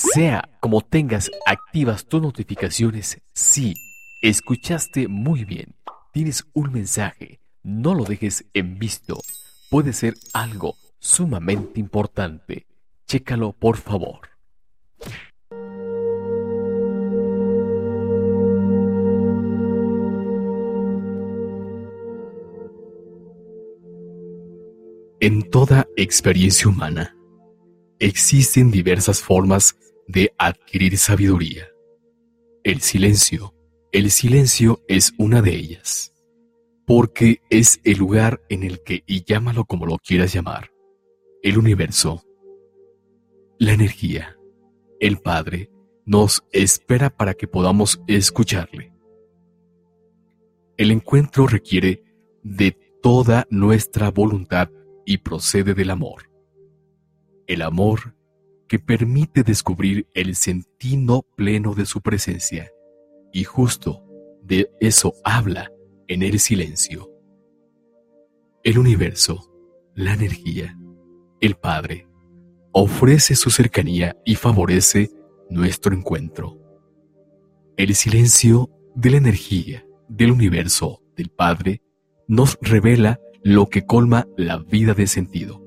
[0.00, 3.74] Sea como tengas activas tus notificaciones, sí,
[4.22, 5.74] escuchaste muy bien.
[6.10, 9.20] Tienes un mensaje, no lo dejes en visto.
[9.68, 12.66] Puede ser algo sumamente importante.
[13.06, 14.20] Chécalo por favor.
[25.20, 27.14] En toda experiencia humana,
[27.98, 29.76] existen diversas formas
[30.10, 31.68] de adquirir sabiduría.
[32.64, 33.54] El silencio.
[33.92, 36.12] El silencio es una de ellas,
[36.86, 40.70] porque es el lugar en el que, y llámalo como lo quieras llamar,
[41.42, 42.22] el universo,
[43.58, 44.36] la energía,
[45.00, 45.70] el Padre,
[46.06, 48.92] nos espera para que podamos escucharle.
[50.76, 52.04] El encuentro requiere
[52.42, 54.70] de toda nuestra voluntad
[55.04, 56.30] y procede del amor.
[57.46, 58.14] El amor
[58.70, 62.70] que permite descubrir el sentido pleno de su presencia.
[63.32, 64.04] Y justo
[64.44, 65.72] de eso habla
[66.06, 67.10] en el silencio.
[68.62, 69.52] El universo,
[69.96, 70.78] la energía,
[71.40, 72.06] el Padre,
[72.70, 75.10] ofrece su cercanía y favorece
[75.50, 76.56] nuestro encuentro.
[77.76, 81.82] El silencio de la energía, del universo, del Padre,
[82.28, 85.59] nos revela lo que colma la vida de sentido.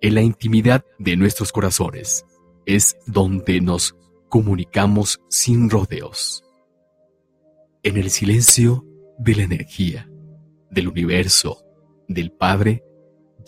[0.00, 2.24] En la intimidad de nuestros corazones
[2.66, 3.96] es donde nos
[4.28, 6.44] comunicamos sin rodeos.
[7.82, 8.86] En el silencio
[9.18, 10.08] de la energía,
[10.70, 11.64] del universo,
[12.06, 12.84] del Padre,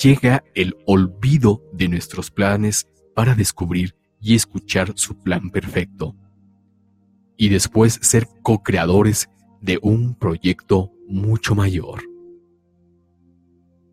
[0.02, 6.16] llega el olvido de nuestros planes para descubrir y escuchar su plan perfecto.
[7.36, 12.02] Y después ser co-creadores de un proyecto mucho mayor.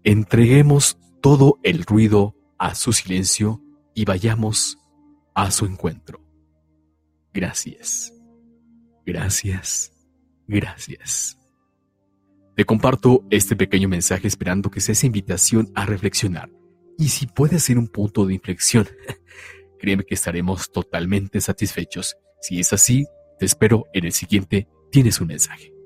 [0.03, 3.61] Entreguemos todo el ruido a su silencio
[3.93, 4.77] y vayamos
[5.33, 6.21] a su encuentro.
[7.33, 8.13] Gracias.
[9.05, 9.91] Gracias.
[10.47, 11.37] Gracias.
[12.55, 16.49] Te comparto este pequeño mensaje esperando que sea esa invitación a reflexionar.
[16.97, 18.87] Y si puede ser un punto de inflexión,
[19.79, 22.17] créeme que estaremos totalmente satisfechos.
[22.41, 23.05] Si es así,
[23.37, 25.76] te espero en el siguiente Tienes un mensaje.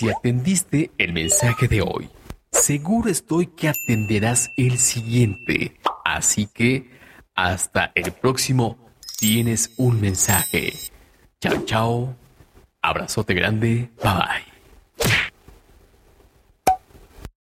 [0.00, 2.08] Si atendiste el mensaje de hoy,
[2.50, 5.78] seguro estoy que atenderás el siguiente.
[6.06, 6.88] Así que
[7.34, 8.78] hasta el próximo
[9.18, 10.72] tienes un mensaje.
[11.42, 12.16] Chao, chao.
[12.80, 13.90] Abrazote grande.
[14.02, 14.49] Bye bye.